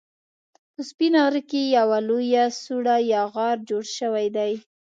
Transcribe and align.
په 0.73 0.81
سپين 0.89 1.13
غره 1.23 1.41
کې 1.49 1.61
يوه 1.77 1.99
لويه 2.07 2.45
سوړه 2.61 2.95
يا 3.13 3.21
غار 3.33 3.57
جوړ 3.69 3.83
شوی 3.97 4.27
دی 4.35 4.51